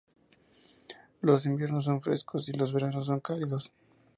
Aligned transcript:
Los 1.21 1.45
inviernos 1.45 1.85
son 1.85 2.01
frescos 2.01 2.49
y 2.49 2.53
los 2.53 2.73
veranos 2.73 3.05
son 3.05 3.19
cálidos. 3.19 3.71